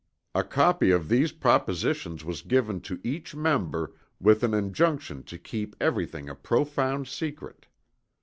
[0.33, 5.75] A copy of these propositions was given to each Member with an injunction to keep
[5.79, 7.67] everything a profound secret.